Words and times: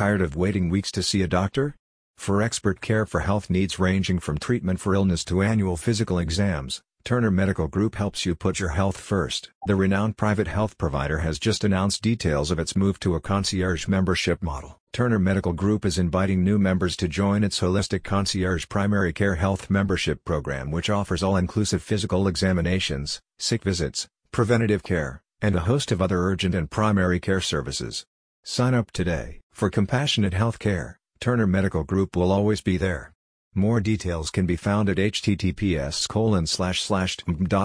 Tired 0.00 0.22
of 0.22 0.34
waiting 0.34 0.70
weeks 0.70 0.90
to 0.92 1.02
see 1.02 1.20
a 1.20 1.28
doctor? 1.28 1.76
For 2.16 2.40
expert 2.40 2.80
care 2.80 3.04
for 3.04 3.20
health 3.20 3.50
needs 3.50 3.78
ranging 3.78 4.18
from 4.18 4.38
treatment 4.38 4.80
for 4.80 4.94
illness 4.94 5.26
to 5.26 5.42
annual 5.42 5.76
physical 5.76 6.18
exams, 6.18 6.80
Turner 7.04 7.30
Medical 7.30 7.68
Group 7.68 7.96
helps 7.96 8.24
you 8.24 8.34
put 8.34 8.58
your 8.58 8.70
health 8.70 8.96
first. 8.96 9.50
The 9.66 9.74
renowned 9.74 10.16
private 10.16 10.46
health 10.48 10.78
provider 10.78 11.18
has 11.18 11.38
just 11.38 11.64
announced 11.64 12.00
details 12.00 12.50
of 12.50 12.58
its 12.58 12.74
move 12.74 12.98
to 13.00 13.14
a 13.14 13.20
concierge 13.20 13.88
membership 13.88 14.42
model. 14.42 14.78
Turner 14.94 15.18
Medical 15.18 15.52
Group 15.52 15.84
is 15.84 15.98
inviting 15.98 16.42
new 16.42 16.58
members 16.58 16.96
to 16.96 17.06
join 17.06 17.44
its 17.44 17.60
holistic 17.60 18.02
concierge 18.02 18.70
primary 18.70 19.12
care 19.12 19.34
health 19.34 19.68
membership 19.68 20.24
program 20.24 20.70
which 20.70 20.88
offers 20.88 21.22
all-inclusive 21.22 21.82
physical 21.82 22.26
examinations, 22.26 23.20
sick 23.38 23.62
visits, 23.64 24.08
preventative 24.32 24.82
care, 24.82 25.20
and 25.42 25.54
a 25.54 25.66
host 25.68 25.92
of 25.92 26.00
other 26.00 26.22
urgent 26.22 26.54
and 26.54 26.70
primary 26.70 27.20
care 27.20 27.42
services. 27.42 28.06
Sign 28.42 28.72
up 28.74 28.90
today. 28.90 29.40
For 29.52 29.68
compassionate 29.68 30.32
health 30.32 30.58
care, 30.58 30.98
Turner 31.20 31.46
Medical 31.46 31.84
Group 31.84 32.16
will 32.16 32.32
always 32.32 32.62
be 32.62 32.78
there. 32.78 33.12
More 33.54 33.80
details 33.80 34.30
can 34.30 34.46
be 34.46 34.56
found 34.56 34.88
at 34.88 34.96
https 34.96 36.08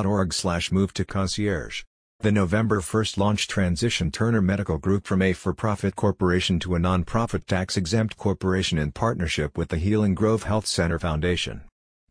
org 0.06 0.34
slash 0.34 0.72
move 0.72 0.94
to 0.94 1.06
concierge. 1.06 1.84
The 2.20 2.32
November 2.32 2.82
1st 2.82 3.18
launch 3.18 3.48
transition 3.48 4.12
Turner 4.12 4.42
Medical 4.42 4.78
Group 4.78 5.08
from 5.08 5.22
a 5.22 5.32
for-profit 5.32 5.96
corporation 5.96 6.60
to 6.60 6.76
a 6.76 6.80
non-profit 6.80 7.48
tax-exempt 7.48 8.18
corporation 8.18 8.78
in 8.78 8.92
partnership 8.92 9.58
with 9.58 9.70
the 9.70 9.78
Healing 9.78 10.14
Grove 10.14 10.44
Health 10.44 10.66
Center 10.66 11.00
Foundation. 11.00 11.62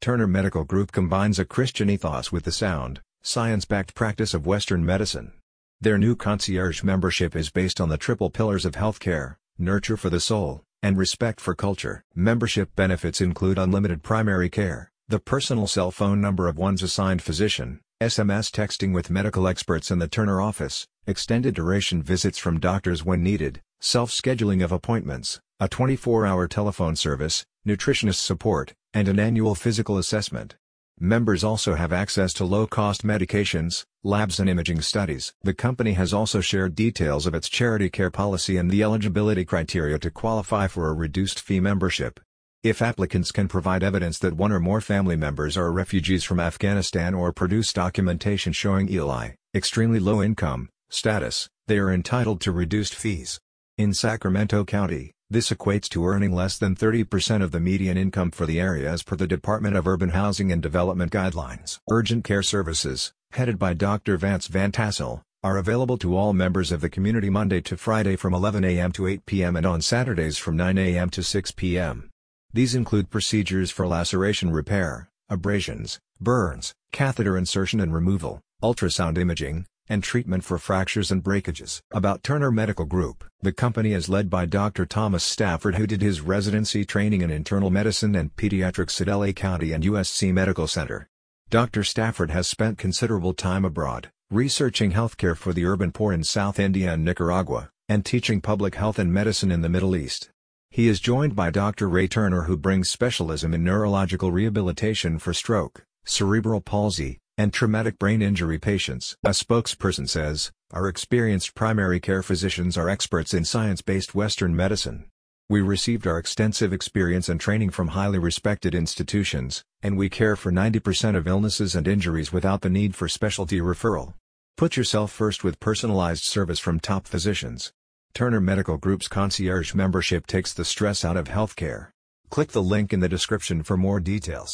Turner 0.01 0.27
Medical 0.27 0.65
Group 0.65 0.91
combines 0.91 1.39
a 1.39 1.45
Christian 1.45 1.91
ethos 1.91 2.33
with 2.33 2.45
the 2.45 2.53
sound, 2.53 3.01
science-backed 3.23 3.95
practice 3.95 4.33
of 4.33 4.47
Western 4.47 4.85
medicine. 4.85 5.33
Their 5.81 5.99
new 5.99 6.17
concierge 6.17 6.83
membership 6.83 7.37
is 7.37 7.51
based 7.51 7.81
on 7.81 7.89
the 7.89 7.99
triple 7.99 8.31
pillars 8.31 8.65
of 8.65 8.73
healthcare, 8.73 9.37
nurture 9.59 9.97
for 9.97 10.09
the 10.09 10.21
soul, 10.21 10.63
and 10.83 10.97
respect 10.97 11.41
for 11.41 11.55
culture. 11.55 12.03
Membership 12.15 12.75
benefits 12.77 13.21
include 13.21 13.59
unlimited 13.59 14.03
primary 14.03 14.49
care, 14.49 14.91
the 15.09 15.19
personal 15.19 15.67
cell 15.67 15.91
phone 15.91 16.21
number 16.21 16.49
of 16.49 16.57
one's 16.57 16.83
assigned 16.83 17.23
physician, 17.23 17.81
SMS 18.01 18.51
texting 18.51 18.95
with 18.95 19.11
medical 19.11 19.47
experts 19.47 19.91
in 19.91 19.99
the 19.99 20.09
Turner 20.09 20.41
office, 20.41 20.87
extended 21.07 21.55
duration 21.55 22.03
visits 22.03 22.39
from 22.39 22.61
doctors 22.61 23.05
when 23.05 23.23
needed, 23.23 23.61
self-scheduling 23.81 24.65
of 24.65 24.73
appointments, 24.73 25.41
a 25.61 25.69
24-hour 25.69 26.49
telephone 26.49 26.97
service, 26.97 27.45
nutritionist 27.67 28.23
support, 28.23 28.73
and 28.93 29.09
an 29.09 29.19
annual 29.19 29.55
physical 29.55 29.99
assessment. 29.99 30.57
Members 31.01 31.43
also 31.43 31.75
have 31.75 31.93
access 31.93 32.33
to 32.35 32.45
low-cost 32.45 33.03
medications, 33.03 33.85
labs 34.05 34.39
and 34.39 34.49
imaging 34.49 34.81
studies. 34.81 35.33
The 35.43 35.53
company 35.53 35.95
has 35.95 36.15
also 36.15 36.41
shared 36.41 36.77
details 36.77 37.27
of 37.27 37.35
its 37.35 37.49
charity 37.49 37.91
care 37.91 38.13
policy 38.13 38.57
and 38.57 38.71
the 38.71 38.85
eligibility 38.85 39.45
criteria 39.45 39.99
to 39.99 40.11
qualify 40.13 40.69
for 40.69 40.89
a 40.89 40.95
reduced 40.95 41.41
fee 41.41 41.59
membership. 41.59 42.21
If 42.63 42.81
applicants 42.81 43.33
can 43.33 43.49
provide 43.49 43.83
evidence 43.83 44.21
that 44.21 44.37
one 44.37 44.53
or 44.53 44.61
more 44.61 44.81
family 44.81 45.17
members 45.17 45.57
are 45.57 45.73
refugees 45.73 46.23
from 46.23 46.39
Afghanistan 46.39 47.13
or 47.13 47.33
produce 47.33 47.73
documentation 47.73 48.53
showing 48.53 48.89
ELI, 48.89 49.35
extremely 49.53 49.99
low 49.99 50.23
income, 50.23 50.69
status, 50.91 51.49
they 51.67 51.79
are 51.79 51.91
entitled 51.91 52.41
to 52.43 52.53
reduced 52.53 52.95
fees. 52.95 53.41
In 53.77 53.93
Sacramento 53.93 54.65
County, 54.65 55.11
this 55.35 55.51
equates 55.51 55.89
to 55.89 56.07
earning 56.07 56.33
less 56.33 56.57
than 56.57 56.77
30% 56.77 57.43
of 57.43 57.51
the 57.51 57.59
median 57.59 57.97
income 57.97 58.31
for 58.31 58.47
the 58.47 58.61
area 58.61 58.89
as 58.89 59.03
per 59.03 59.17
the 59.17 59.27
Department 59.27 59.75
of 59.75 59.85
Urban 59.85 60.11
Housing 60.11 60.53
and 60.53 60.63
Development 60.63 61.11
guidelines. 61.11 61.81
Urgent 61.91 62.23
care 62.23 62.43
services, 62.43 63.13
headed 63.33 63.59
by 63.59 63.75
Dr. 63.75 64.17
Vance 64.17 64.47
Van 64.47 64.71
Tassel, 64.71 65.23
are 65.43 65.59
available 65.59 65.99
to 65.99 66.17
all 66.17 66.33
members 66.33 66.71
of 66.71 66.81
the 66.81 66.89
community 66.89 67.29
Monday 67.29 67.61
to 67.63 67.77
Friday 67.77 68.15
from 68.15 68.33
11 68.33 68.63
a.m. 68.65 68.93
to 68.93 69.09
8 69.09 69.27
p.m. 69.27 69.57
and 69.57 69.67
on 69.67 69.83
Saturdays 69.83 70.39
from 70.39 70.57
9 70.57 70.79
a.m. 70.79 71.11
to 71.11 71.25
6 71.25 71.51
p.m. 71.51 72.11
These 72.53 72.77
include 72.77 73.11
procedures 73.11 73.73
for 73.73 73.89
laceration 73.89 74.53
repair, 74.53 75.11
abrasions, 75.29 75.99
burns, 76.21 76.75
catheter 76.93 77.37
insertion 77.37 77.81
and 77.81 77.93
removal, 77.93 78.41
ultrasound 78.63 79.19
imaging, 79.19 79.67
and 79.89 80.03
treatment 80.03 80.45
for 80.45 80.59
fractures 80.59 81.11
and 81.11 81.23
breakages. 81.23 81.83
About 81.93 82.23
Turner 82.23 82.51
Medical 82.51 82.85
Group 82.85 83.25
The 83.41 83.53
company 83.53 83.93
is 83.93 84.09
led 84.09 84.31
by 84.31 84.47
Dr. 84.47 84.87
Thomas 84.87 85.25
Stafford 85.25 85.75
who 85.75 85.87
did 85.87 86.03
his 86.03 86.21
residency 86.21 86.85
training 86.85 87.21
in 87.21 87.31
internal 87.31 87.71
medicine 87.71 88.15
and 88.15 88.35
pediatrics 88.37 89.01
at 89.01 89.09
LA 89.09 89.33
County 89.33 89.73
and 89.73 89.85
USC 89.85 90.33
Medical 90.33 90.67
Center. 90.67 91.09
Dr. 91.51 91.85
Stafford 91.85 92.31
has 92.31 92.49
spent 92.49 92.79
considerable 92.79 93.35
time 93.35 93.65
abroad, 93.65 94.11
researching 94.31 94.93
healthcare 94.93 95.37
for 95.37 95.53
the 95.53 95.67
urban 95.67 95.93
poor 95.93 96.13
in 96.13 96.25
South 96.25 96.59
India 96.59 96.93
and 96.93 97.05
Nicaragua, 97.05 97.71
and 97.89 98.05
teaching 98.05 98.41
public 98.41 98.75
health 98.75 98.99
and 98.99 99.13
medicine 99.13 99.53
in 99.53 99.61
the 99.61 99.69
Middle 99.69 99.95
East. 99.95 100.31
He 100.71 100.89
is 100.89 100.99
joined 100.99 101.37
by 101.37 101.51
Dr. 101.51 101.89
Ray 101.89 102.09
Turner 102.09 102.43
who 102.43 102.57
brings 102.57 102.91
specialism 102.91 103.55
in 103.55 103.63
neurological 103.63 104.33
rehabilitation 104.33 105.21
for 105.21 105.33
stroke, 105.33 105.85
cerebral 106.05 106.61
palsy, 106.61 107.21
and 107.37 107.53
traumatic 107.53 107.99
brain 107.99 108.23
injury 108.23 108.59
patients. 108.59 109.17
A 109.25 109.31
spokesperson 109.31 110.09
says, 110.09 110.53
Our 110.73 110.89
experienced 110.89 111.55
primary 111.55 112.01
care 112.01 112.23
physicians 112.23 112.77
are 112.77 112.89
experts 112.89 113.35
in 113.35 113.45
science-based 113.45 114.15
Western 114.15 114.55
medicine. 114.55 115.07
We 115.49 115.61
received 115.61 116.07
our 116.07 116.19
extensive 116.19 116.73
experience 116.73 117.29
and 117.29 117.39
training 117.41 117.71
from 117.71 117.89
highly 117.89 118.19
respected 118.19 118.75
institutions, 118.75 119.63
and 119.83 119.99
we 119.99 120.09
care 120.09 120.37
for 120.37 120.51
90% 120.51 121.17
of 121.17 121.27
illnesses 121.27 121.75
and 121.75 121.87
injuries 121.87 122.33
without 122.33 122.63
the 122.63 122.71
need 122.71 122.95
for 122.95 123.09
specialty 123.09 123.61
referral. 123.61 124.15
Put 124.57 124.77
yourself 124.77 125.11
first 125.13 125.45
with 125.45 125.61
personalized 125.61 126.25
service 126.25 126.61
from 126.61 126.81
top 126.81 127.07
physicians. 127.07 127.73
Turner 128.15 128.41
Medical 128.41 128.79
Group's 128.79 129.09
concierge 129.09 129.75
membership 129.75 130.27
takes 130.27 130.55
the 130.55 130.65
stress 130.65 131.05
out 131.05 131.17
of 131.17 131.27
healthcare. 131.27 131.89
Click 132.31 132.53
the 132.53 132.63
link 132.63 132.93
in 132.93 133.01
the 133.01 133.09
description 133.09 133.63
for 133.63 133.77
more 133.77 134.01
details. 134.01 134.53